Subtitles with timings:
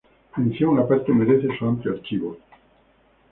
[0.35, 2.35] Mención aparte merece su amplio archivo.